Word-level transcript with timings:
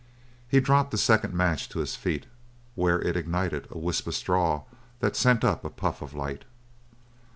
He 0.49 0.59
dropped 0.59 0.89
the 0.89 0.97
second 0.97 1.31
match 1.35 1.69
to 1.69 1.77
his 1.77 1.95
feet, 1.95 2.25
where 2.73 2.99
it 3.03 3.15
ignited 3.15 3.67
a 3.69 3.77
wisp 3.77 4.07
of 4.07 4.15
straw 4.15 4.63
that 4.99 5.15
sent 5.15 5.43
up 5.43 5.63
a 5.63 5.69
puff 5.69 6.01
of 6.01 6.15
light. 6.15 6.43